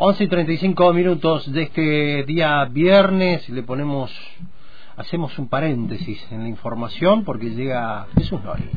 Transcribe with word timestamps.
11 0.00 0.24
y 0.24 0.28
35 0.28 0.92
minutos 0.92 1.52
de 1.52 1.62
este 1.62 2.22
día 2.22 2.64
viernes 2.66 3.48
le 3.48 3.64
ponemos, 3.64 4.12
hacemos 4.96 5.36
un 5.40 5.48
paréntesis 5.48 6.24
en 6.30 6.44
la 6.44 6.48
información 6.48 7.24
porque 7.24 7.50
llega 7.50 8.06
Jesús 8.16 8.40
Nori. 8.44 8.70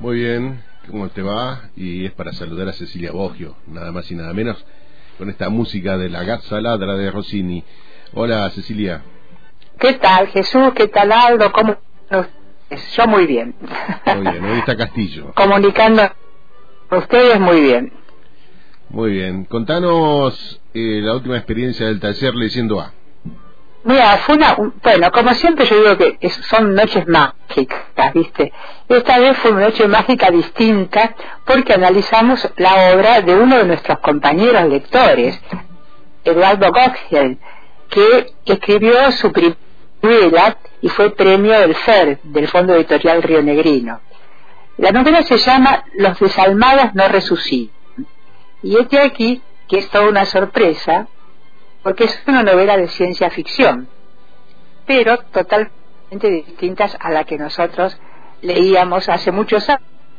Muy 0.00 0.16
bien, 0.16 0.60
¿cómo 0.90 1.08
te 1.08 1.22
va? 1.22 1.70
Y 1.76 2.04
es 2.04 2.10
para 2.14 2.32
saludar 2.32 2.68
a 2.68 2.72
Cecilia 2.72 3.12
Bogio, 3.12 3.54
nada 3.68 3.92
más 3.92 4.10
y 4.10 4.16
nada 4.16 4.32
menos, 4.32 4.66
con 5.18 5.30
esta 5.30 5.48
música 5.50 5.96
de 5.96 6.10
la 6.10 6.24
Gazza 6.24 6.60
Ladra 6.60 6.94
de 6.94 7.12
Rossini. 7.12 7.62
Hola 8.12 8.50
Cecilia. 8.50 9.02
¿Qué 9.78 9.92
tal 9.92 10.26
Jesús? 10.26 10.72
¿Qué 10.74 10.88
tal 10.88 11.12
Aldo? 11.12 11.52
¿Cómo? 11.52 11.76
Yo 12.96 13.06
muy 13.06 13.26
bien. 13.26 13.54
Muy 14.04 14.32
bien, 14.32 14.44
hoy 14.44 14.58
está 14.58 14.76
Castillo. 14.76 15.32
Comunicando 15.36 16.02
con 16.88 16.98
ustedes 16.98 17.38
muy 17.38 17.60
bien. 17.60 17.99
Muy 18.90 19.12
bien, 19.12 19.44
contanos 19.44 20.60
eh, 20.74 21.00
la 21.00 21.14
última 21.14 21.36
experiencia 21.36 21.86
del 21.86 22.00
taller 22.00 22.34
leyendo 22.34 22.80
A. 22.80 22.92
Mira, 23.84 24.18
fue 24.18 24.34
una, 24.34 24.56
bueno, 24.82 25.10
como 25.12 25.32
siempre 25.34 25.64
yo 25.64 25.76
digo 25.76 25.96
que 25.96 26.28
son 26.28 26.74
noches 26.74 27.06
mágicas, 27.06 28.12
¿viste? 28.12 28.52
Esta 28.88 29.20
vez 29.20 29.38
fue 29.38 29.52
una 29.52 29.66
noche 29.66 29.86
mágica 29.86 30.30
distinta 30.32 31.14
porque 31.46 31.72
analizamos 31.72 32.46
la 32.56 32.92
obra 32.92 33.20
de 33.20 33.36
uno 33.36 33.58
de 33.58 33.64
nuestros 33.64 34.00
compañeros 34.00 34.68
lectores, 34.68 35.40
Eduardo 36.24 36.72
Gottgel, 36.72 37.38
que 37.88 38.34
escribió 38.44 39.12
su 39.12 39.30
primera 39.30 40.56
y 40.82 40.88
fue 40.88 41.10
premio 41.10 41.52
del 41.60 41.76
FER, 41.76 42.18
del 42.24 42.48
Fondo 42.48 42.74
Editorial 42.74 43.22
Río 43.22 43.40
Negrino. 43.40 44.00
La 44.78 44.90
novela 44.90 45.22
se 45.22 45.38
llama 45.38 45.84
Los 45.94 46.18
desalmados 46.18 46.92
no 46.94 47.06
resucitan 47.06 47.79
y 48.62 48.76
este 48.76 49.00
aquí, 49.00 49.42
que 49.68 49.78
es 49.78 49.88
toda 49.90 50.08
una 50.08 50.26
sorpresa, 50.26 51.08
porque 51.82 52.04
es 52.04 52.22
una 52.26 52.42
novela 52.42 52.76
de 52.76 52.88
ciencia 52.88 53.30
ficción, 53.30 53.88
pero 54.86 55.18
totalmente 55.18 56.30
distintas 56.30 56.96
a 57.00 57.10
la 57.10 57.24
que 57.24 57.38
nosotros 57.38 57.98
leíamos 58.42 59.08
hace 59.08 59.30
muchos 59.32 59.66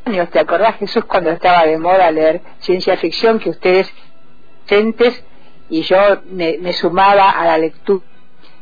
años. 0.06 0.30
¿Te 0.30 0.39
acordás, 0.39 0.78
Jesús, 0.78 1.06
cuando 1.06 1.30
estaba 1.30 1.66
de 1.66 1.78
moda 1.78 2.09
leer 2.11 2.42
ciencia 2.59 2.98
ficción, 2.98 3.39
que 3.39 3.50
ustedes, 3.50 3.94
gentes, 4.66 5.23
y 5.70 5.83
yo 5.83 5.98
me, 6.26 6.73
sumaba 6.73 7.30
a 7.30 7.45
la 7.45 7.58
lectura? 7.58 8.05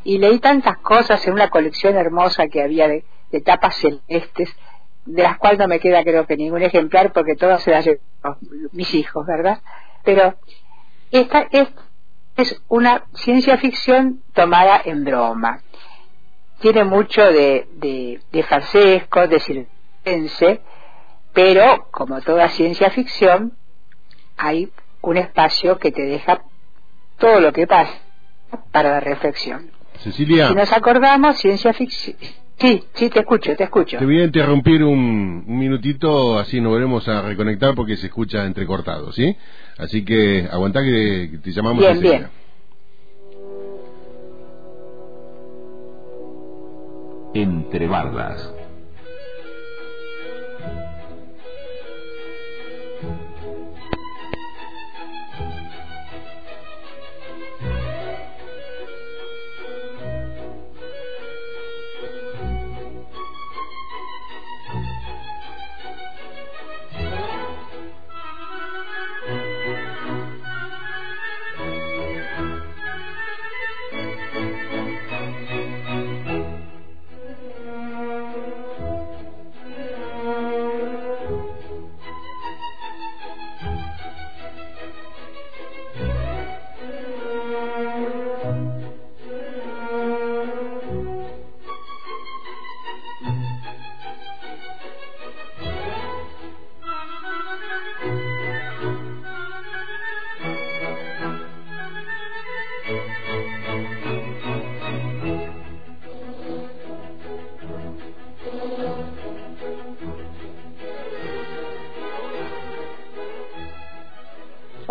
Y 0.03 0.17
leí 0.17 0.39
tantas 0.39 0.77
cosas 0.80 1.25
en 1.27 1.33
una 1.33 1.49
colección 1.49 1.95
hermosa 1.95 2.47
que 2.47 2.61
había 2.61 2.88
de, 2.88 3.05
de 3.31 3.41
tapas 3.41 3.75
celestes, 3.75 4.55
de 5.05 5.23
las 5.23 5.38
cuales 5.38 5.59
no 5.59 5.67
me 5.67 5.80
queda 5.80 6.03
creo 6.03 6.25
que 6.25 6.38
ningún 6.38 6.61
ejemplar 6.61 7.11
porque 7.14 7.36
todas 7.36 7.64
se 7.64 7.72
las 7.72 7.86
llevan 7.86 8.38
mis 8.72 8.94
hijos, 8.94 9.25
¿verdad? 9.25 9.59
Pero 10.03 10.36
esta 11.11 11.47
es, 11.52 11.67
es 12.38 12.61
una 12.67 13.05
ciencia 13.14 13.58
ficción 13.58 14.22
tomada 14.33 14.81
en 14.83 15.03
broma. 15.03 15.61
Tiene 16.59 16.83
mucho 16.83 17.22
de, 17.22 17.67
de, 17.75 18.20
de 18.31 18.44
farsesco, 18.44 19.27
de 19.27 19.39
circense, 19.39 20.61
pero 21.33 21.88
como 21.92 22.22
toda 22.22 22.50
ciencia 22.50 22.89
ficción, 22.89 23.53
hay 24.38 24.72
un 25.02 25.17
espacio 25.17 25.80
que 25.80 25.92
te 25.92 26.02
deja 26.02 26.42
todo 27.17 27.39
lo 27.39 27.53
que 27.53 27.66
pasa 27.66 27.94
para 28.72 28.92
la 28.92 29.00
reflexión. 29.00 29.72
Cecilia. 30.00 30.50
Si 30.50 30.55
nos 30.55 30.72
acordamos, 30.72 31.38
ciencia 31.38 31.73
ficción 31.73 32.17
Sí, 32.59 32.83
sí, 32.93 33.09
te 33.09 33.19
escucho, 33.19 33.55
te 33.55 33.63
escucho. 33.63 33.97
Te 33.97 34.05
voy 34.05 34.19
a 34.19 34.25
interrumpir 34.25 34.83
un, 34.83 35.45
minutito, 35.47 36.38
así 36.38 36.59
nos 36.59 36.73
volvemos 36.73 37.07
a 37.07 37.21
reconectar 37.21 37.73
porque 37.73 37.95
se 37.95 38.07
escucha 38.07 38.45
entrecortado, 38.45 39.13
¿sí? 39.13 39.35
Así 39.77 40.03
que 40.03 40.47
aguantá 40.52 40.83
que, 40.83 41.39
te 41.41 41.52
llamamos 41.52 41.80
bien, 41.80 42.02
Bien. 42.02 42.27
Entre 47.31 47.87
bardas. 47.87 48.53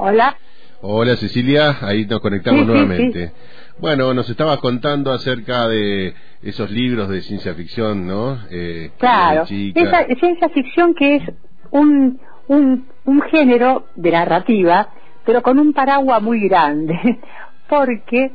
Hola. 0.09 0.39
Hola 0.81 1.17
Cecilia, 1.17 1.77
ahí 1.83 2.07
nos 2.07 2.21
conectamos 2.21 2.67
nuevamente. 2.67 3.31
Bueno, 3.79 4.15
nos 4.15 4.31
estabas 4.31 4.57
contando 4.57 5.13
acerca 5.13 5.69
de 5.69 6.15
esos 6.43 6.71
libros 6.71 7.11
de 7.11 7.21
ciencia 7.21 7.53
ficción, 7.53 8.07
¿no? 8.07 8.39
Eh, 8.51 8.91
claro, 8.97 9.43
esa 9.43 10.07
ciencia 10.19 10.49
ficción 10.49 10.95
que 10.95 11.17
es 11.17 11.23
un, 11.73 12.19
un, 12.47 12.87
un 13.05 13.21
género 13.21 13.85
de 13.97 14.11
narrativa, 14.13 14.89
pero 15.27 15.43
con 15.43 15.59
un 15.59 15.75
paraguas 15.75 16.23
muy 16.23 16.49
grande, 16.49 17.19
porque, 17.69 18.31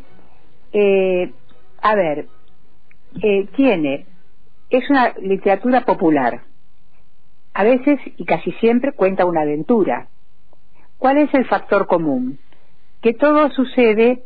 eh, 0.73 1.33
a 1.81 1.95
ver, 1.95 2.27
eh, 3.19 3.47
tiene, 3.55 4.05
es 4.69 4.87
una 4.91 5.11
literatura 5.19 5.81
popular, 5.85 6.41
a 7.55 7.63
veces 7.63 7.99
y 8.15 8.25
casi 8.25 8.51
siempre 8.59 8.91
cuenta 8.91 9.25
una 9.25 9.41
aventura, 9.41 10.09
¿Cuál 11.03 11.17
es 11.17 11.33
el 11.33 11.45
factor 11.47 11.85
común? 11.85 12.39
Que 13.01 13.13
todo 13.13 13.49
sucede 13.49 14.23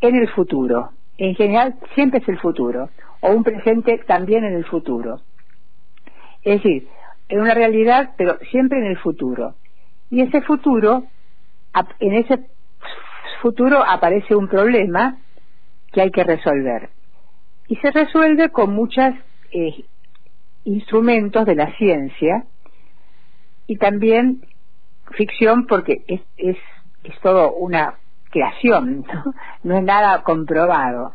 en 0.00 0.16
el 0.16 0.26
futuro. 0.30 0.92
En 1.18 1.34
general 1.34 1.74
siempre 1.94 2.20
es 2.20 2.28
el 2.30 2.38
futuro, 2.38 2.88
o 3.20 3.32
un 3.32 3.44
presente 3.44 3.98
también 4.06 4.44
en 4.44 4.54
el 4.54 4.64
futuro. 4.64 5.20
Es 6.42 6.62
decir, 6.62 6.88
en 7.28 7.42
una 7.42 7.52
realidad, 7.52 8.14
pero 8.16 8.38
siempre 8.50 8.78
en 8.78 8.86
el 8.86 8.96
futuro. 8.96 9.56
Y 10.08 10.22
ese 10.22 10.40
futuro, 10.40 11.04
en 12.00 12.14
ese 12.14 12.46
futuro 13.42 13.84
aparece 13.86 14.34
un 14.34 14.48
problema 14.48 15.18
que 15.92 16.00
hay 16.00 16.10
que 16.10 16.24
resolver. 16.24 16.88
Y 17.68 17.76
se 17.76 17.90
resuelve 17.90 18.48
con 18.48 18.74
muchos 18.74 19.12
eh, 19.52 19.84
instrumentos 20.64 21.44
de 21.44 21.56
la 21.56 21.76
ciencia 21.76 22.46
y 23.66 23.76
también 23.76 24.40
ficción 25.16 25.66
porque 25.66 26.02
es, 26.06 26.20
es, 26.36 26.56
es 27.04 27.20
todo 27.20 27.52
una 27.52 27.94
creación, 28.30 29.04
¿no? 29.62 29.76
es 29.78 29.84
nada 29.84 30.22
comprobado. 30.22 31.14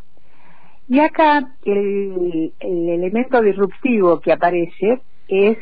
Y 0.88 1.00
acá 1.00 1.48
el, 1.64 2.52
el 2.60 2.88
elemento 2.88 3.40
disruptivo 3.40 4.20
que 4.20 4.32
aparece 4.32 5.00
es, 5.28 5.58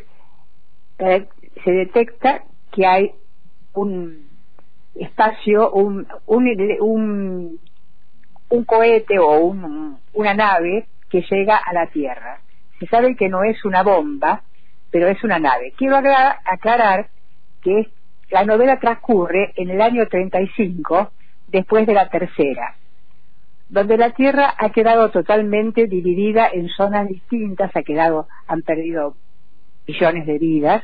eh, 0.99 1.29
se 1.65 1.71
detecta 1.71 2.43
que 2.73 2.87
hay 2.87 3.13
un 3.75 4.29
espacio, 4.95 5.71
un, 5.71 6.07
un, 6.27 6.49
un, 6.81 7.61
un 8.49 8.65
cohete 8.65 9.19
o 9.19 9.39
un, 9.41 9.99
una 10.13 10.35
nave 10.35 10.87
que 11.09 11.23
llega 11.31 11.57
a 11.57 11.73
la 11.73 11.87
Tierra. 11.87 12.41
Se 12.81 12.87
sabe 12.87 13.15
que 13.15 13.29
no 13.29 13.45
es 13.45 13.65
una 13.65 13.83
bomba, 13.83 14.43
pero 14.91 15.09
es 15.09 15.23
una 15.23 15.39
nave. 15.39 15.73
Quiero 15.77 15.97
aclarar 15.97 17.09
que 17.63 17.89
la 18.33 18.45
novela 18.45 18.81
transcurre 18.81 19.53
en 19.57 19.71
el 19.71 19.81
año 19.83 20.07
35, 20.09 21.13
después 21.49 21.87
de 21.87 21.95
la 21.95 22.09
tercera, 22.09 22.77
donde 23.69 23.99
la 23.99 24.11
Tierra 24.11 24.55
ha 24.59 24.71
quedado 24.71 25.11
totalmente 25.11 25.87
dividida 25.87 26.49
en 26.51 26.69
zonas 26.71 27.09
distintas, 27.09 27.75
ha 27.77 27.83
quedado, 27.83 28.27
han 28.47 28.63
perdido 28.63 29.17
millones 29.87 30.27
de 30.27 30.39
vidas, 30.39 30.83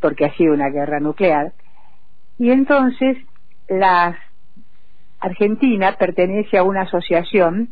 porque 0.00 0.24
ha 0.24 0.34
sido 0.36 0.54
una 0.54 0.68
guerra 0.68 1.00
nuclear, 1.00 1.52
y 2.38 2.50
entonces 2.50 3.18
las 3.68 4.16
Argentina 5.18 5.96
pertenece 5.98 6.58
a 6.58 6.64
una 6.64 6.82
asociación 6.82 7.70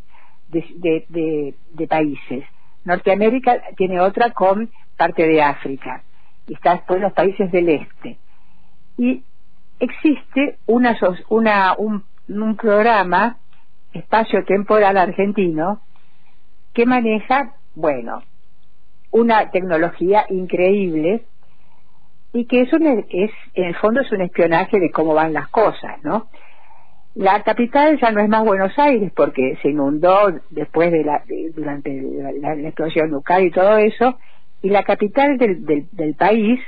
de, 0.48 1.04
de, 1.08 1.86
países. 1.88 2.44
Norteamérica 2.84 3.60
tiene 3.76 4.00
otra 4.00 4.30
con 4.30 4.70
parte 4.96 5.26
de 5.26 5.42
África. 5.42 6.02
Y 6.46 6.54
está 6.54 6.74
después 6.74 7.00
los 7.00 7.12
países 7.12 7.50
del 7.50 7.68
este. 7.68 8.18
Y 9.00 9.22
existe 9.78 10.58
una, 10.66 10.94
una, 11.30 11.74
un, 11.78 12.04
un 12.28 12.56
programa 12.56 13.38
espacio-temporal 13.94 14.98
argentino 14.98 15.80
que 16.74 16.84
maneja, 16.84 17.54
bueno, 17.74 18.22
una 19.10 19.50
tecnología 19.50 20.26
increíble 20.28 21.24
y 22.34 22.44
que 22.44 22.60
es, 22.60 22.68
es 23.08 23.30
en 23.54 23.64
el 23.64 23.74
fondo 23.76 24.02
es 24.02 24.12
un 24.12 24.20
espionaje 24.20 24.78
de 24.78 24.90
cómo 24.90 25.14
van 25.14 25.32
las 25.32 25.48
cosas, 25.48 26.04
¿no? 26.04 26.28
La 27.14 27.42
capital 27.42 27.98
ya 27.98 28.10
no 28.10 28.20
es 28.20 28.28
más 28.28 28.44
Buenos 28.44 28.78
Aires 28.78 29.10
porque 29.16 29.56
se 29.62 29.70
inundó 29.70 30.30
después 30.50 30.92
de 30.92 31.04
la 31.04 31.22
durante 31.54 31.90
la, 32.38 32.52
explosión 32.68 33.10
nuclear 33.10 33.44
y 33.44 33.50
todo 33.50 33.78
eso 33.78 34.18
y 34.60 34.68
la 34.68 34.82
capital 34.82 35.38
del, 35.38 35.64
del, 35.90 36.14
país 36.16 36.60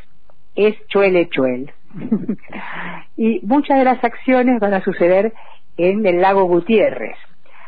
es 0.54 0.74
Chuelechuel 0.88 1.70
y 3.16 3.40
muchas 3.44 3.78
de 3.78 3.84
las 3.84 4.02
acciones 4.02 4.60
van 4.60 4.74
a 4.74 4.82
suceder 4.82 5.32
en 5.76 6.04
el 6.06 6.20
lago 6.20 6.44
Gutiérrez. 6.44 7.16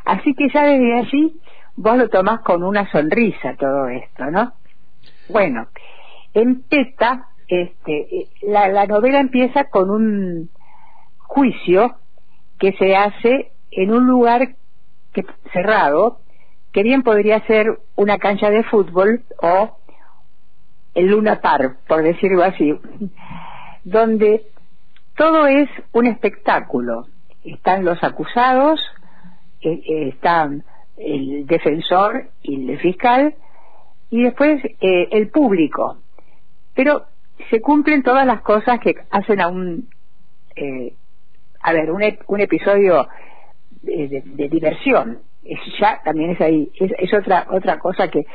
Así 0.05 0.35
que 0.35 0.49
ya 0.53 0.65
desde 0.65 0.99
allí 0.99 1.41
vos 1.77 1.97
lo 1.97 2.09
tomás 2.09 2.41
con 2.41 2.63
una 2.63 2.89
sonrisa 2.93 3.57
todo 3.59 3.89
esto 3.89 4.31
no 4.31 4.53
bueno 5.29 5.67
en 6.33 6.63
PETA 6.63 7.27
este 7.49 8.29
la, 8.43 8.69
la 8.69 8.87
novela 8.87 9.19
empieza 9.19 9.65
con 9.65 9.91
un 9.91 10.51
juicio 11.19 11.97
que 12.61 12.73
se 12.75 12.95
hace 12.95 13.51
en 13.73 13.93
un 13.93 14.07
lugar 14.07 14.55
que, 15.13 15.25
cerrado, 15.53 16.21
que 16.73 16.83
bien 16.83 17.03
podría 17.03 17.45
ser 17.47 17.79
una 17.97 18.19
cancha 18.19 18.51
de 18.51 18.63
fútbol 18.65 19.23
o 19.41 19.77
el 20.95 21.07
Luna 21.07 21.41
Park, 21.41 21.79
por 21.89 22.03
decirlo 22.03 22.45
así, 22.45 22.79
donde 23.85 24.43
todo 25.17 25.47
es 25.47 25.69
un 25.93 26.07
espectáculo. 26.07 27.07
Están 27.45 27.85
los 27.85 28.03
acusados, 28.03 28.81
eh, 29.61 29.81
eh, 29.87 30.09
están 30.09 30.65
el 30.97 31.47
defensor 31.47 32.31
y 32.43 32.71
el 32.71 32.79
fiscal, 32.79 33.35
y 34.11 34.23
después 34.23 34.65
eh, 34.65 35.09
el 35.11 35.29
público. 35.29 35.99
Pero 36.75 37.05
se 37.51 37.61
cumplen 37.61 38.03
todas 38.03 38.27
las 38.27 38.41
cosas 38.43 38.81
que 38.81 38.95
hacen 39.11 39.41
a 39.41 39.49
un 39.49 39.89
a 41.65 41.73
ver, 41.73 41.91
un, 41.91 42.03
un 42.29 42.41
episodio 42.41 43.09
de, 43.83 44.49
diversión, 44.51 45.21
es, 45.45 45.59
ya 45.81 46.01
también 46.05 46.31
es 46.31 46.41
ahí, 46.41 46.71
es, 46.79 47.13
otra, 47.13 47.47
otra 47.51 47.79
cosa 47.79 48.09
que 48.09 48.27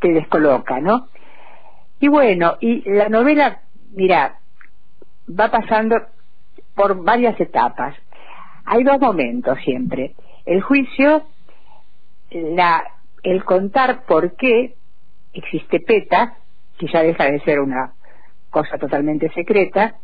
te 0.00 0.08
descoloca, 0.12 0.80
¿no? 0.80 1.08
Y 1.98 2.08
bueno, 2.08 2.56
y 2.60 2.88
la 2.90 3.08
novela, 3.08 3.62
mira, 3.92 4.38
va 5.28 5.50
pasando 5.50 5.96
por 6.74 7.02
varias 7.02 7.38
etapas. 7.40 7.94
Hay 8.64 8.84
dos 8.84 9.00
momentos 9.00 9.58
siempre. 9.64 10.14
El 10.44 10.62
juicio, 10.62 11.24
la, 12.30 12.84
el 13.22 13.44
contar 13.44 14.04
por 14.06 14.36
qué 14.36 14.74
existe 15.32 15.80
PETA, 15.80 16.36
que 16.78 16.86
ya 16.86 17.02
deja 17.02 17.24
de 17.24 17.40
ser 17.40 17.60
una 17.60 17.92
cosa 18.50 18.78
totalmente 18.78 19.30
secreta, 19.32 19.96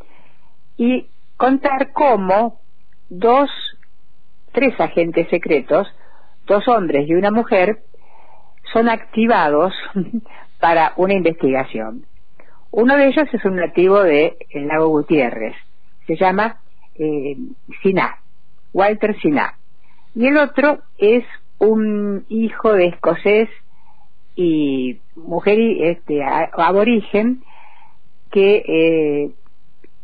y 0.76 1.08
contar 1.36 1.92
cómo 1.92 2.60
dos, 3.08 3.50
tres 4.52 4.78
agentes 4.80 5.28
secretos, 5.28 5.88
dos 6.46 6.66
hombres 6.68 7.08
y 7.08 7.14
una 7.14 7.30
mujer, 7.30 7.82
son 8.72 8.88
activados 8.88 9.74
para 10.60 10.92
una 10.96 11.14
investigación. 11.14 12.06
Uno 12.72 12.96
de 12.96 13.08
ellos 13.08 13.28
es 13.32 13.44
un 13.44 13.56
nativo 13.56 14.02
del 14.02 14.36
lago 14.52 14.88
Gutiérrez, 14.88 15.54
se 16.06 16.16
llama 16.16 16.60
eh, 16.94 17.36
Siná, 17.82 18.18
Walter 18.72 19.18
Siná. 19.20 19.54
Y 20.14 20.26
el 20.26 20.36
otro 20.36 20.78
es 20.98 21.24
un 21.58 22.24
hijo 22.28 22.72
de 22.72 22.86
escocés 22.86 23.48
y 24.36 24.98
mujer 25.16 25.58
este, 25.58 26.22
aborigen 26.24 27.42
que 28.30 28.62
eh, 28.66 29.30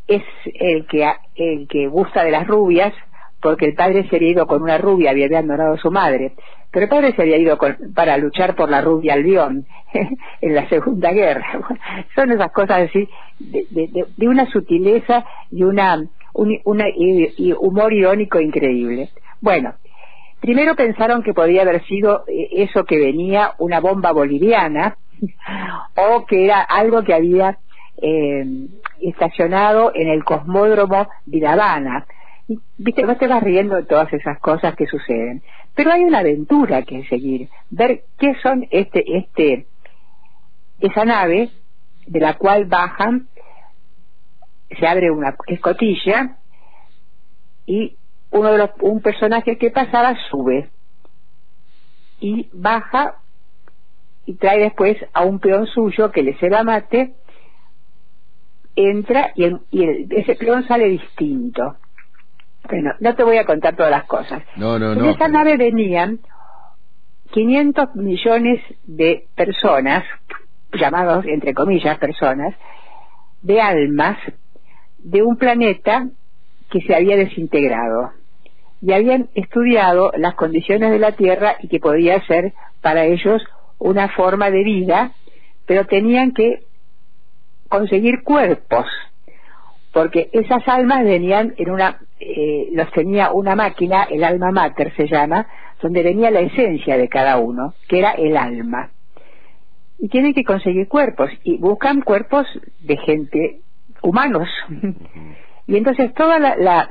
es 0.09 0.23
el 0.55 0.87
que, 0.87 1.09
el 1.37 1.69
que 1.69 1.87
gusta 1.87 2.25
de 2.25 2.33
las 2.33 2.47
rubias, 2.47 2.93
porque 3.41 3.67
el 3.67 3.75
padre 3.75 4.09
se 4.09 4.17
había 4.17 4.31
ido 4.31 4.47
con 4.47 4.63
una 4.63 4.79
rubia, 4.79 5.11
había 5.11 5.27
abandonado 5.27 5.75
a 5.75 5.79
su 5.79 5.91
madre, 5.91 6.33
pero 6.77 6.85
el 6.85 6.91
padre 6.91 7.17
se 7.17 7.23
había 7.23 7.39
ido 7.39 7.59
para 7.95 8.19
luchar 8.19 8.55
por 8.55 8.69
la 8.69 8.83
rubia 8.83 9.15
Albión 9.15 9.65
en 10.43 10.55
la 10.55 10.69
Segunda 10.69 11.11
Guerra. 11.11 11.59
Son 12.15 12.31
esas 12.31 12.53
cosas 12.53 12.91
así, 12.91 13.09
de, 13.39 14.29
una 14.29 14.45
sutileza 14.51 15.25
y 15.51 15.63
una, 15.63 16.07
un 16.35 16.61
humor 17.59 17.95
irónico 17.95 18.43
increíble. 18.43 19.09
Bueno, 19.41 19.73
primero 20.39 20.77
pensaron 20.77 21.23
que 21.23 21.33
podía 21.33 21.63
haber 21.63 21.83
sido 21.87 22.25
eh, 22.29 22.49
eso 22.53 22.85
que 22.85 22.99
venía 22.99 23.53
una 23.57 23.81
bomba 23.81 24.13
boliviana 24.13 24.99
o 25.97 26.27
que 26.27 26.45
era 26.45 26.61
algo 26.61 27.05
que 27.05 27.15
había 27.15 27.57
eh, 28.03 28.45
estacionado 29.01 29.93
en 29.95 30.09
el 30.09 30.25
cosmódromo 30.25 31.09
de 31.25 31.41
La 31.41 31.55
Habana. 31.55 32.07
Viste, 32.77 33.03
no 33.03 33.17
te 33.17 33.29
vas 33.29 33.43
riendo 33.43 33.77
de 33.77 33.85
todas 33.85 34.13
esas 34.13 34.39
cosas 34.41 34.77
que 34.77 34.87
suceden. 34.87 35.43
Pero 35.77 35.93
hay 35.93 36.05
una 36.05 36.21
aventura 36.21 36.83
que 36.83 37.05
seguir, 37.05 37.49
ver 37.71 38.05
qué 38.19 38.35
son 38.43 38.67
este, 38.71 39.19
este, 39.19 39.67
esa 40.81 41.05
nave 41.05 41.51
de 42.07 42.21
la 42.21 42.35
cual 42.35 42.65
bajan, 42.65 43.29
se 44.81 44.87
abre 44.87 45.11
una 45.11 45.37
escotilla 45.47 46.39
y 47.67 47.97
uno 48.31 48.53
de 48.53 48.59
los, 48.59 48.71
un 48.81 49.01
personaje 49.03 49.59
que 49.59 49.71
pasaba 49.71 50.17
sube 50.31 50.71
y 52.21 52.49
baja 52.53 53.17
y 54.25 54.35
trae 54.35 54.61
después 54.61 54.97
a 55.13 55.25
un 55.25 55.39
peón 55.39 55.67
suyo 55.67 56.11
que 56.11 56.23
le 56.23 56.39
se 56.39 56.49
la 56.49 56.65
mate 56.65 57.15
entra 58.77 59.33
y, 59.35 59.45
ese 60.11 60.37
peón 60.37 60.67
sale 60.67 60.87
distinto. 60.87 61.77
Bueno, 62.69 62.95
no 63.01 63.15
te 63.15 63.25
voy 63.25 63.39
a 63.39 63.45
contar 63.45 63.77
todas 63.77 63.91
las 63.91 64.05
cosas. 64.05 64.43
No, 64.57 64.79
no, 64.79 64.93
en 64.93 65.05
esa 65.07 65.29
nave 65.29 65.57
venían 65.57 66.21
500 67.31 67.95
millones 67.97 68.63
de 68.85 69.27
personas, 69.35 70.05
llamados 70.73 71.25
entre 71.27 71.55
comillas 71.55 71.99
personas, 71.99 72.55
de 73.43 73.61
almas 73.61 74.19
de 74.99 75.23
un 75.23 75.37
planeta 75.37 76.09
que 76.71 76.81
se 76.81 76.95
había 76.95 77.17
desintegrado 77.17 78.13
y 78.83 78.93
habían 78.93 79.29
estudiado 79.35 80.13
las 80.17 80.35
condiciones 80.35 80.91
de 80.91 80.99
la 80.99 81.13
Tierra 81.13 81.57
y 81.61 81.69
que 81.69 81.79
podía 81.79 82.25
ser 82.27 82.53
para 82.83 83.05
ellos 83.05 83.43
una 83.79 84.09
forma 84.09 84.51
de 84.51 84.65
vida, 84.65 85.13
pero 85.67 85.87
tenían 85.87 86.33
que 86.33 86.65
conseguir 87.69 88.23
cuerpos, 88.23 88.87
porque 89.97 90.29
esas 90.35 90.63
almas 90.69 91.05
venían 91.05 91.55
en 91.57 91.71
una, 91.71 92.01
eh, 92.21 92.69
los 92.73 92.93
tenía 92.93 93.33
una 93.33 93.57
máquina, 93.57 94.03
el 94.11 94.25
alma 94.25 94.51
mater 94.51 94.95
se 94.95 95.09
llama, 95.09 95.47
donde 95.81 96.03
venía 96.03 96.31
la 96.31 96.41
esencia 96.41 96.99
de 96.99 97.09
cada 97.09 97.39
uno, 97.39 97.73
que 97.89 98.01
era 98.01 98.11
el 98.11 98.37
alma. 98.37 98.91
Y 99.99 100.11
tienen 100.11 100.35
que 100.35 100.45
conseguir 100.45 100.87
cuerpos, 100.87 101.31
y 101.45 101.57
buscan 101.57 102.03
cuerpos 102.03 102.47
de 102.81 102.99
gente, 102.99 103.61
humanos. 104.03 104.47
y 105.67 105.79
entonces 105.79 106.13
toda 106.13 106.39
la, 106.41 106.91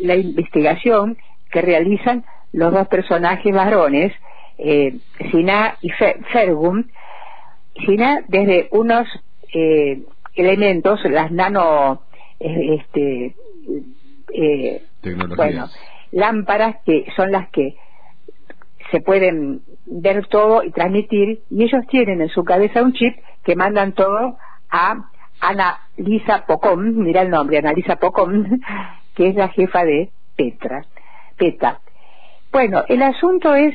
la, 0.00 0.16
investigación 0.16 1.18
que 1.50 1.60
realizan 1.60 2.24
los 2.54 2.72
dos 2.72 2.88
personajes 2.88 3.54
varones, 3.54 4.10
eh, 4.56 4.96
Sina 5.30 5.76
y 5.82 5.90
Fergum, 6.32 6.84
Sina 7.84 8.24
desde 8.26 8.68
unos 8.70 9.06
eh, 9.52 10.00
elementos, 10.34 10.98
las 11.04 11.30
nano, 11.30 12.07
este, 12.40 13.34
eh, 14.32 14.82
bueno, 15.36 15.68
lámparas 16.12 16.76
que 16.84 17.06
son 17.16 17.32
las 17.32 17.48
que 17.50 17.76
se 18.90 19.00
pueden 19.00 19.62
ver 19.86 20.26
todo 20.26 20.62
y 20.62 20.70
transmitir 20.70 21.42
y 21.50 21.64
ellos 21.64 21.86
tienen 21.88 22.20
en 22.20 22.28
su 22.28 22.44
cabeza 22.44 22.82
un 22.82 22.92
chip 22.92 23.16
que 23.44 23.56
mandan 23.56 23.92
todo 23.92 24.36
a 24.70 25.10
Ana 25.40 25.78
Lisa 25.96 26.44
Pocón, 26.46 26.98
mira 26.98 27.22
el 27.22 27.30
nombre, 27.30 27.58
Ana 27.58 27.72
Lisa 27.72 27.96
Pocón, 27.96 28.60
que 29.14 29.28
es 29.28 29.34
la 29.34 29.48
jefa 29.48 29.84
de 29.84 30.10
Petra, 30.36 30.84
PETA. 31.36 31.80
Bueno, 32.52 32.84
el 32.88 33.02
asunto 33.02 33.54
es 33.54 33.74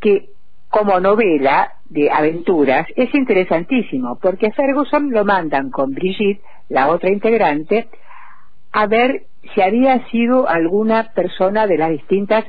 que 0.00 0.30
como 0.68 1.00
novela 1.00 1.72
de 1.88 2.10
aventuras 2.10 2.86
es 2.96 3.14
interesantísimo, 3.14 4.18
porque 4.20 4.52
Ferguson 4.52 5.10
lo 5.10 5.24
mandan 5.24 5.70
con 5.70 5.92
Brigitte, 5.92 6.42
la 6.68 6.88
otra 6.88 7.10
integrante, 7.10 7.88
a 8.72 8.86
ver 8.86 9.22
si 9.54 9.62
había 9.62 10.06
sido 10.08 10.48
alguna 10.48 11.12
persona 11.14 11.66
de 11.66 11.78
las 11.78 11.90
distintas 11.90 12.44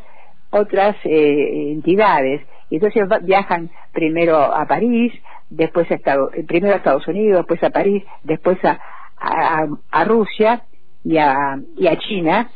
otras 0.49 0.95
eh, 1.03 1.71
entidades. 1.71 2.41
Y 2.69 2.75
entonces 2.75 3.03
viajan 3.23 3.69
primero 3.93 4.37
a 4.37 4.65
París, 4.65 5.13
después 5.49 5.89
a 5.91 5.95
Estados, 5.95 6.31
primero 6.47 6.73
a 6.73 6.77
Estados 6.77 7.07
Unidos, 7.07 7.39
después 7.39 7.63
a 7.63 7.69
París, 7.69 8.03
después 8.23 8.57
a, 8.63 10.05
Rusia 10.05 10.63
y 11.03 11.17
a, 11.17 11.59
y 11.77 11.87
a 11.87 11.97
China, 11.97 12.49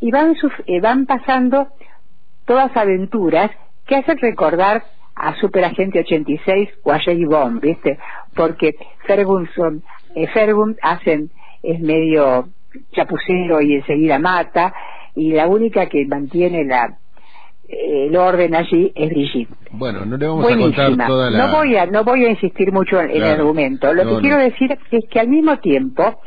y 0.00 0.10
van, 0.10 0.34
eh, 0.66 0.80
van 0.80 1.06
pasando 1.06 1.68
todas 2.46 2.74
aventuras 2.76 3.50
que 3.86 3.96
hacen 3.96 4.18
recordar 4.18 4.82
a 5.14 5.34
Superagente 5.36 6.00
86 6.00 6.70
o 6.82 6.92
a 6.92 6.98
J. 6.98 7.12
Bond, 7.28 7.60
¿viste? 7.60 7.98
Porque 8.34 8.74
Ferguson, 9.06 9.82
eh, 10.14 10.26
Ferguson 10.28 10.76
hacen, 10.82 11.30
es 11.62 11.80
medio 11.80 12.48
chapucero 12.92 13.60
y 13.60 13.74
enseguida 13.74 14.18
mata, 14.18 14.72
y 15.14 15.32
la 15.32 15.46
única 15.46 15.86
que 15.86 16.06
mantiene 16.06 16.64
la 16.64 16.96
el 17.70 18.16
orden 18.16 18.54
allí 18.54 18.92
es 18.94 19.10
Brigitte. 19.10 19.54
Bueno, 19.70 20.04
no 20.04 20.16
le 20.16 20.26
vamos 20.26 20.50
a 20.50 20.56
contar 20.56 21.06
toda 21.06 21.30
la... 21.30 21.46
No 21.46 21.56
voy 21.56 21.76
a, 21.76 21.86
no 21.86 22.02
voy 22.02 22.24
a 22.24 22.30
insistir 22.30 22.72
mucho 22.72 23.00
en 23.00 23.10
el 23.10 23.22
argumento. 23.22 23.92
Lo 23.94 24.16
que 24.16 24.22
quiero 24.22 24.38
decir 24.38 24.76
es 24.90 25.04
que 25.08 25.20
al 25.20 25.28
mismo 25.28 25.58
tiempo 25.58 26.20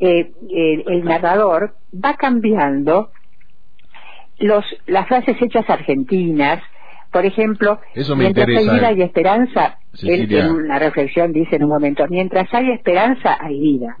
eh, 0.00 0.32
el, 0.86 1.04
narrador 1.04 1.74
va 1.92 2.14
cambiando 2.14 3.10
los, 4.38 4.64
las 4.86 5.06
frases 5.06 5.36
hechas 5.42 5.68
argentinas, 5.68 6.62
por 7.10 7.26
ejemplo, 7.26 7.80
mientras 8.16 8.48
hay 8.48 8.68
vida 8.68 8.92
y 8.92 9.02
esperanza, 9.02 9.78
él 10.02 10.32
en 10.32 10.50
una 10.50 10.78
reflexión 10.78 11.32
dice 11.32 11.56
en 11.56 11.64
un 11.64 11.70
momento, 11.70 12.04
mientras 12.08 12.52
hay 12.54 12.70
esperanza 12.70 13.36
hay 13.40 13.60
vida. 13.60 13.96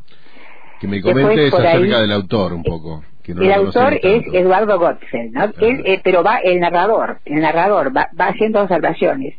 Que 0.80 0.88
me 0.88 1.00
comentes 1.00 1.52
acerca 1.52 2.00
del 2.00 2.12
autor 2.12 2.52
un 2.52 2.62
poco. 2.62 3.02
el 3.26 3.52
autor 3.52 3.94
es 4.02 4.24
Eduardo 4.32 4.78
Gottfeld, 4.78 5.32
¿no? 5.32 5.44
Él, 5.60 5.82
eh, 5.84 6.00
pero 6.02 6.22
va 6.22 6.38
el 6.38 6.60
narrador, 6.60 7.18
el 7.24 7.40
narrador 7.40 7.94
va, 7.94 8.08
va 8.18 8.28
haciendo 8.28 8.62
observaciones. 8.62 9.34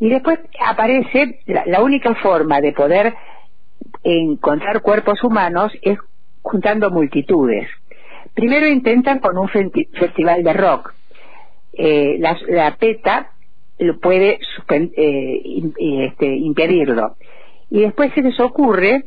Y 0.00 0.08
después 0.08 0.38
aparece 0.66 1.40
la, 1.46 1.82
única 1.82 2.14
forma 2.14 2.62
de 2.62 2.72
poder 2.72 3.14
encontrar 4.02 4.80
cuerpos 4.80 5.22
humanos 5.22 5.72
es 5.82 5.98
juntando 6.40 6.90
multitudes. 6.90 7.68
Primero 8.32 8.66
intentan 8.66 9.18
con 9.18 9.36
un 9.36 9.48
festival 9.48 10.42
de 10.42 10.52
rock. 10.54 10.94
Eh, 11.72 12.18
la, 12.18 12.76
PETA 12.76 13.30
lo 13.78 13.98
puede 14.00 14.38
eh, 14.70 15.62
este, 15.78 16.26
impedirlo. 16.26 17.16
Y 17.70 17.82
después 17.82 18.12
se 18.14 18.22
les 18.22 18.38
ocurre 18.40 19.04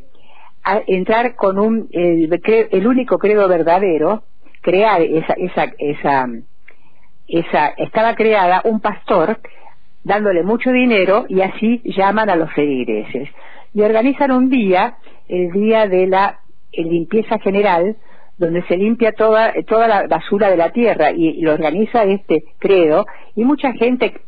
a 0.62 0.80
entrar 0.86 1.36
con 1.36 1.58
un 1.58 1.88
el, 1.92 2.86
único 2.86 3.18
credo 3.18 3.46
verdadero 3.48 4.22
crear 4.62 5.02
esa 5.02 5.34
esa 5.34 5.64
esa 5.78 6.26
esa 7.28 7.68
estaba 7.76 8.14
creada 8.14 8.62
un 8.64 8.80
pastor 8.80 9.40
dándole 10.04 10.42
mucho 10.42 10.70
dinero 10.72 11.26
y 11.28 11.42
así 11.42 11.82
llaman 11.84 12.30
a 12.30 12.36
los 12.36 12.50
feligreses 12.54 13.28
y 13.74 13.82
organizan 13.82 14.30
un 14.30 14.48
día 14.48 14.96
el 15.28 15.52
día 15.52 15.86
de 15.86 16.06
la 16.06 16.40
limpieza 16.72 17.38
general 17.40 17.96
donde 18.36 18.62
se 18.66 18.76
limpia 18.76 19.12
toda 19.12 19.52
toda 19.66 19.86
la 19.86 20.06
basura 20.06 20.50
de 20.50 20.56
la 20.56 20.70
tierra 20.70 21.12
y, 21.12 21.40
lo 21.40 21.52
organiza 21.52 22.04
este 22.04 22.44
credo 22.58 23.06
y 23.36 23.44
mucha 23.44 23.72
gente 23.72 24.20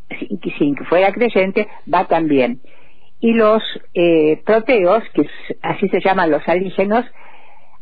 sin 0.58 0.74
que 0.74 0.84
fuera 0.84 1.12
creyente 1.12 1.66
va 1.92 2.06
también 2.06 2.60
y 3.20 3.32
los 3.32 3.62
eh, 3.94 4.42
proteos, 4.44 5.02
que 5.14 5.28
así 5.62 5.88
se 5.88 6.00
llaman 6.00 6.30
los 6.30 6.46
alígenos, 6.46 7.04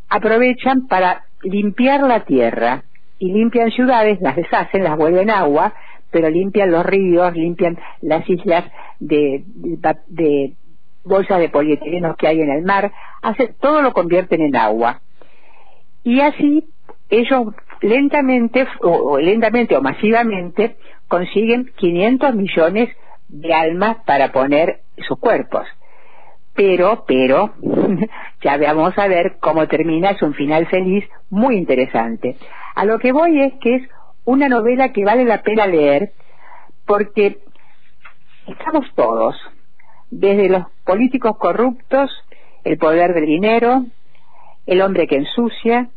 aprovechan 0.08 0.86
para 0.86 1.24
limpiar 1.42 2.02
la 2.02 2.24
tierra 2.24 2.84
y 3.18 3.32
limpian 3.32 3.70
ciudades, 3.70 4.20
las 4.20 4.36
deshacen, 4.36 4.84
las 4.84 4.96
vuelven 4.96 5.30
agua, 5.30 5.74
pero 6.10 6.30
limpian 6.30 6.70
los 6.70 6.86
ríos, 6.86 7.34
limpian 7.34 7.78
las 8.00 8.28
islas 8.28 8.64
de, 9.00 9.44
de, 10.06 10.52
bolsas 11.04 11.40
de 11.40 11.48
polietileno 11.48 12.14
que 12.16 12.28
hay 12.28 12.40
en 12.40 12.50
el 12.50 12.62
mar, 12.62 12.92
hace, 13.22 13.48
todo 13.60 13.82
lo 13.82 13.92
convierten 13.92 14.40
en 14.40 14.56
agua. 14.56 15.00
Y 16.04 16.20
así 16.20 16.68
ellos 17.08 17.54
lentamente, 17.80 18.66
o, 18.82 19.18
lentamente 19.18 19.76
o 19.76 19.82
masivamente, 19.82 20.76
consiguen 21.08 21.70
500 21.76 22.34
millones 22.34 22.90
de 23.28 23.52
almas 23.52 23.98
para 24.06 24.32
poner 24.32 24.80
sus 25.06 25.18
cuerpos. 25.18 25.66
Pero, 26.54 27.04
pero, 27.06 27.54
ya 28.42 28.56
vamos 28.58 28.96
a 28.96 29.08
ver 29.08 29.38
cómo 29.40 29.66
termina, 29.66 30.10
es 30.10 30.22
un 30.22 30.34
final 30.34 30.66
feliz 30.66 31.04
muy 31.30 31.56
interesante. 31.56 32.36
A 32.74 32.84
lo 32.84 32.98
que 32.98 33.12
voy 33.12 33.40
es 33.40 33.54
que 33.60 33.76
es 33.76 33.88
una 34.24 34.48
novela 34.48 34.92
que 34.92 35.04
vale 35.04 35.24
la 35.24 35.42
pena 35.42 35.66
leer 35.66 36.12
porque 36.86 37.38
estamos 38.46 38.86
todos, 38.94 39.36
desde 40.10 40.48
los 40.48 40.64
políticos 40.84 41.36
corruptos, 41.38 42.10
el 42.62 42.78
poder 42.78 43.14
del 43.14 43.26
dinero, 43.26 43.84
el 44.66 44.82
hombre 44.82 45.06
que 45.06 45.16
ensucia, 45.16 45.90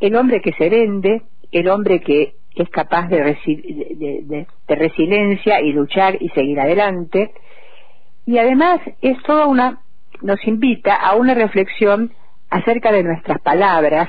el 0.00 0.16
hombre 0.16 0.40
que 0.40 0.52
se 0.52 0.68
vende, 0.68 1.22
el 1.52 1.68
hombre 1.68 2.00
que 2.00 2.34
es 2.54 2.68
capaz 2.70 3.08
de, 3.08 3.22
de, 3.22 4.46
resiliencia 4.68 5.60
y 5.60 5.72
luchar 5.72 6.16
y 6.20 6.28
seguir 6.30 6.60
adelante. 6.60 7.32
Y 8.26 8.38
además 8.38 8.80
es 9.00 9.22
toda 9.22 9.46
una, 9.46 9.82
nos 10.22 10.44
invita 10.46 10.94
a 10.94 11.16
una 11.16 11.34
reflexión 11.34 12.12
acerca 12.48 12.92
de 12.92 13.02
nuestras 13.02 13.40
palabras, 13.40 14.08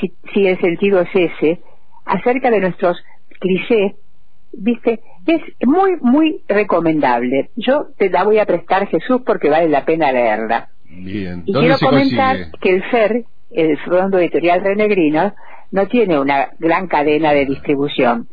si, 0.00 0.12
si 0.32 0.46
el 0.46 0.60
sentido 0.60 1.00
es 1.00 1.10
ese, 1.14 1.60
acerca 2.04 2.50
de 2.50 2.60
nuestros 2.60 2.96
clichés, 3.38 3.94
viste, 4.52 5.00
es 5.26 5.42
muy, 5.66 5.96
muy 6.00 6.42
recomendable. 6.48 7.50
Yo 7.56 7.86
te 7.96 8.10
la 8.10 8.24
voy 8.24 8.38
a 8.38 8.46
prestar, 8.46 8.88
Jesús, 8.88 9.22
porque 9.24 9.50
vale 9.50 9.68
la 9.68 9.84
pena 9.84 10.12
leerla. 10.12 10.70
Bien. 10.90 11.44
Y 11.46 11.52
quiero 11.52 11.78
comentar 11.78 12.50
que 12.60 12.70
el 12.70 12.82
FER, 12.90 13.24
el 13.50 13.78
Fondo 13.78 14.18
Editorial 14.18 14.62
Renegrino, 14.62 15.34
no 15.70 15.86
tiene 15.86 16.18
una 16.18 16.50
gran 16.58 16.88
cadena 16.88 17.32
de 17.32 17.46
distribución. 17.46 18.28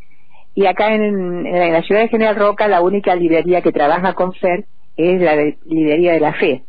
Y 0.55 0.65
acá 0.65 0.93
en, 0.93 1.43
la 1.43 1.83
ciudad 1.83 2.01
de 2.01 2.07
General 2.07 2.35
Roca 2.35 2.67
la 2.67 2.81
única 2.81 3.15
librería 3.15 3.61
que 3.61 3.71
trabaja 3.71 4.13
con 4.13 4.33
FER 4.33 4.65
es 4.95 5.21
la 5.21 5.35
librería 5.65 6.13
de 6.13 6.19
la 6.19 6.33
Fe. 6.33 6.63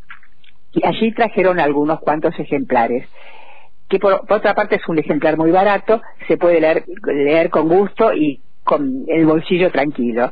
Y 0.71 0.85
allí 0.85 1.11
trajeron 1.13 1.59
algunos 1.59 1.99
cuantos 1.99 2.37
ejemplares, 2.39 3.07
que 3.89 3.97
por, 3.97 4.21
otra 4.29 4.53
parte 4.53 4.75
es 4.75 4.87
un 4.87 4.99
ejemplar 4.99 5.37
muy 5.37 5.49
barato, 5.49 6.03
se 6.27 6.37
puede 6.37 6.61
leer, 6.61 6.85
leer 7.03 7.49
con 7.49 7.67
gusto 7.67 8.13
y 8.13 8.41
con 8.63 9.05
el 9.07 9.25
bolsillo 9.25 9.71
tranquilo. 9.71 10.31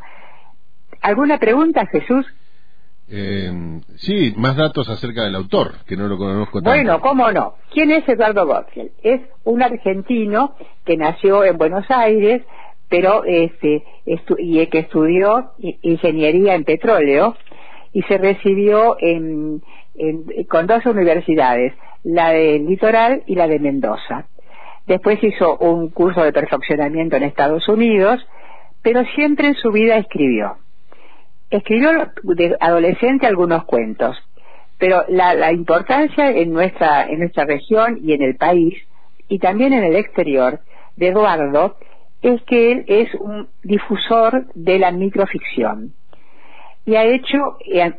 ¿Alguna 1.01 1.39
pregunta, 1.39 1.87
Jesús? 1.87 2.27
Eh, 3.09 3.79
sí, 3.95 4.33
más 4.35 4.57
datos 4.57 4.89
acerca 4.89 5.23
del 5.23 5.35
autor, 5.35 5.75
que 5.87 5.95
no 5.95 6.07
lo 6.07 6.17
conozco 6.17 6.61
tanto. 6.61 6.69
Bueno, 6.69 6.99
cómo 6.99 7.31
no. 7.31 7.53
¿Quién 7.71 7.91
es 7.91 8.07
Eduardo 8.07 8.45
Gottfried? 8.45 8.91
Es 9.01 9.21
un 9.45 9.63
argentino 9.63 10.55
que 10.83 10.97
nació 10.97 11.45
en 11.45 11.57
Buenos 11.57 11.89
Aires, 11.89 12.41
pero 12.89 13.23
este, 13.23 13.83
y 14.37 14.65
que 14.67 14.79
estudió 14.79 15.51
ingeniería 15.81 16.55
en 16.55 16.65
petróleo 16.65 17.35
y 17.93 18.01
se 18.03 18.17
recibió 18.17 18.97
en, 18.99 19.61
con 20.49 20.67
dos 20.67 20.85
universidades, 20.85 21.73
la 22.03 22.31
de 22.31 22.59
Litoral 22.59 23.23
y 23.25 23.35
la 23.35 23.47
de 23.47 23.59
Mendoza. 23.59 24.27
Después 24.85 25.21
hizo 25.23 25.57
un 25.57 25.89
curso 25.89 26.23
de 26.23 26.33
perfeccionamiento 26.33 27.15
en 27.15 27.23
Estados 27.23 27.67
Unidos, 27.67 28.25
pero 28.81 29.03
siempre 29.15 29.47
en 29.47 29.55
su 29.55 29.71
vida 29.71 29.97
escribió 29.97 30.57
escribió 31.49 31.91
de 32.23 32.57
adolescente 32.59 33.27
algunos 33.27 33.65
cuentos, 33.65 34.17
pero 34.77 35.05
la, 35.07 35.51
importancia 35.51 36.29
en 36.29 36.53
nuestra, 36.53 37.07
en 37.07 37.19
nuestra 37.19 37.45
región 37.45 37.99
y 38.03 38.13
en 38.13 38.21
el 38.21 38.35
país, 38.35 38.75
y 39.27 39.39
también 39.39 39.73
en 39.73 39.83
el 39.83 39.95
exterior, 39.95 40.59
de 40.95 41.09
Eduardo, 41.09 41.77
es 42.21 42.41
que 42.43 42.71
él 42.71 42.85
es 42.87 43.13
un 43.15 43.47
difusor 43.63 44.47
de 44.53 44.79
la 44.79 44.91
microficción. 44.91 45.93
Y 46.85 46.95
ha 46.95 47.03
hecho 47.03 47.57
eh, 47.65 47.93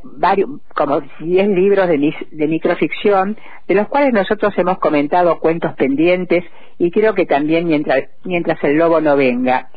como 0.74 1.02
10 1.20 1.48
libros 1.48 1.88
de, 1.88 2.14
de 2.30 2.48
microficción, 2.48 3.36
de 3.66 3.74
los 3.74 3.88
cuales 3.88 4.12
nosotros 4.12 4.54
hemos 4.56 4.78
comentado 4.78 5.38
cuentos 5.40 5.74
pendientes 5.74 6.44
y 6.78 6.90
creo 6.90 7.14
que 7.14 7.26
también 7.26 7.66
mientras, 7.66 8.04
mientras 8.24 8.62
el 8.64 8.78
lobo 8.78 9.00
no 9.00 9.16
venga. 9.16 9.68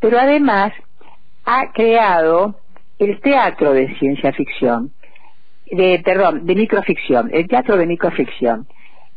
Pero 0.00 0.18
además 0.18 0.72
ha 1.44 1.72
creado 1.72 2.56
el 2.98 3.20
teatro 3.20 3.72
de 3.72 3.94
ciencia 3.98 4.32
ficción, 4.32 4.92
de, 5.70 6.00
perdón, 6.04 6.46
de 6.46 6.54
microficción, 6.54 7.30
el 7.32 7.48
teatro 7.48 7.76
de 7.76 7.86
microficción. 7.86 8.66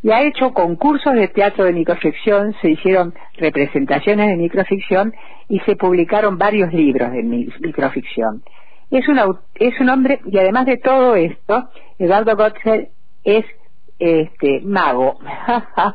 Y 0.03 0.11
ha 0.11 0.21
hecho 0.21 0.53
concursos 0.53 1.13
de 1.13 1.27
teatro 1.27 1.65
de 1.65 1.73
microficción, 1.73 2.55
se 2.61 2.71
hicieron 2.71 3.13
representaciones 3.37 4.27
de 4.27 4.37
microficción 4.37 5.13
y 5.49 5.59
se 5.61 5.75
publicaron 5.75 6.37
varios 6.37 6.71
libros 6.73 7.11
de 7.11 7.23
microficción. 7.23 8.43
Es 8.91 9.07
un, 9.07 9.19
es 9.55 9.79
un 9.79 9.89
hombre, 9.89 10.19
y 10.31 10.37
además 10.37 10.65
de 10.65 10.77
todo 10.77 11.15
esto, 11.15 11.69
Eduardo 11.99 12.35
Gottfried 12.35 12.87
es 13.23 13.45
este 13.99 14.61
mago, 14.61 15.19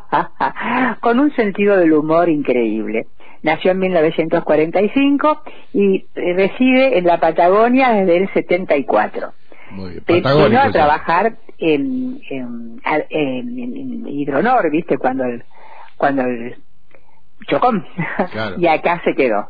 con 1.00 1.20
un 1.20 1.34
sentido 1.34 1.76
del 1.76 1.92
humor 1.92 2.28
increíble. 2.28 3.06
Nació 3.42 3.72
en 3.72 3.78
1945 3.80 5.42
y 5.74 6.04
reside 6.14 6.98
en 6.98 7.04
la 7.06 7.18
Patagonia 7.18 7.90
desde 7.92 8.16
el 8.18 8.32
74. 8.32 9.32
Muy 9.70 9.90
bien. 9.90 10.04
Vino 10.06 10.22
Patagónico, 10.22 10.60
a 10.62 10.70
trabajar 10.70 11.36
en, 11.58 12.20
en, 12.30 12.80
en- 13.10 13.58
en 13.58 14.08
Hidronor, 14.08 14.70
¿viste? 14.70 14.98
Cuando 14.98 15.24
el, 15.24 15.42
cuando 15.96 16.22
el 16.22 16.56
chocón. 17.48 17.84
Claro. 18.32 18.56
y 18.58 18.66
acá 18.66 19.00
se 19.04 19.14
quedó. 19.14 19.48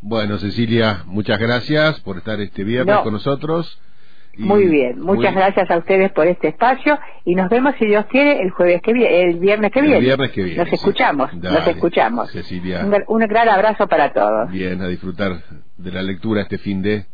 Bueno, 0.00 0.38
Cecilia, 0.38 1.02
muchas 1.06 1.38
gracias 1.38 2.00
por 2.00 2.16
estar 2.18 2.40
este 2.40 2.64
viernes 2.64 2.94
No. 2.94 3.02
con 3.02 3.12
nosotros. 3.12 3.80
Muy 4.36 4.66
bien, 4.68 5.00
muchas 5.00 5.32
muy- 5.32 5.42
gracias 5.42 5.68
a 5.70 5.78
ustedes 5.78 6.12
por 6.12 6.26
este 6.28 6.48
espacio 6.48 6.98
y 7.24 7.34
nos 7.34 7.48
vemos 7.50 7.74
si 7.78 7.86
Dios 7.86 8.06
quiere 8.06 8.40
el 8.42 8.50
jueves 8.50 8.80
que 8.82 8.92
viene, 8.92 9.22
el 9.22 9.38
viernes 9.40 9.72
que 9.72 9.80
El 9.80 9.86
viene. 9.86 10.00
viernes 10.00 10.30
que 10.30 10.42
viene, 10.44 10.62
Nos 10.64 10.72
escuchamos, 10.72 11.32
nos 11.34 11.66
escuchamos. 11.66 12.30
Cecilia. 12.30 12.84
Un, 12.84 12.92
gr- 12.92 13.04
un 13.08 13.18
gran 13.26 13.48
abrazo 13.48 13.88
para 13.88 14.12
todos. 14.12 14.50
Bien, 14.50 14.80
a 14.80 14.86
disfrutar 14.88 15.42
de 15.76 15.90
la 15.92 16.02
lectura 16.02 16.42
este 16.42 16.58
fin 16.58 16.82
de. 16.82 17.06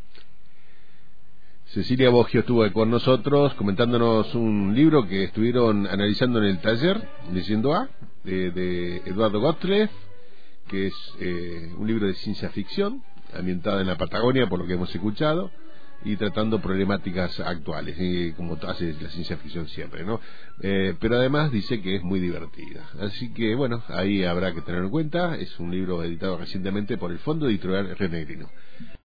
Cecilia 1.67 2.11
Boggio 2.11 2.41
estuvo 2.41 2.71
con 2.73 2.91
nosotros 2.91 3.55
comentándonos 3.55 4.35
un 4.35 4.75
libro 4.75 5.09
que 5.09 5.25
estuvieron 5.25 5.87
analizando 5.87 6.39
en 6.41 6.45
el 6.51 6.61
taller, 6.61 7.01
Leyendo 7.33 7.75
A, 7.75 7.89
de, 8.23 8.51
de 8.51 8.97
Eduardo 9.07 9.41
Gottlieb, 9.41 9.89
que 10.69 10.87
es 10.89 10.95
eh, 11.21 11.73
un 11.79 11.87
libro 11.87 12.07
de 12.07 12.15
ciencia 12.15 12.51
ficción, 12.51 13.03
ambientada 13.37 13.81
en 13.81 13.89
la 13.89 13.97
Patagonia, 13.97 14.47
por 14.47 14.61
lo 14.61 14.67
que 14.67 14.75
hemos 14.75 14.95
escuchado, 14.95 15.51
y 16.05 16.17
tratando 16.17 16.61
problemáticas 16.61 17.41
actuales, 17.41 17.97
y 17.99 18.33
como 18.33 18.59
hace 18.69 18.95
la 19.01 19.09
ciencia 19.09 19.37
ficción 19.37 19.69
siempre, 19.69 20.05
¿no? 20.05 20.21
Eh, 20.61 20.95
pero 21.01 21.17
además 21.17 21.51
dice 21.51 21.81
que 21.81 21.97
es 21.97 22.03
muy 22.03 22.21
divertida. 22.21 22.89
Así 23.01 23.33
que, 23.33 23.55
bueno, 23.55 23.83
ahí 23.89 24.25
habrá 24.25 24.55
que 24.55 24.61
tener 24.63 24.83
en 24.83 24.91
cuenta. 24.91 25.37
Es 25.37 25.59
un 25.59 25.71
libro 25.71 26.03
editado 26.03 26.37
recientemente 26.39 26.99
por 26.99 27.11
el 27.11 27.19
Fondo 27.19 27.49
Editorial 27.49 27.97
Renegrino. 27.97 28.51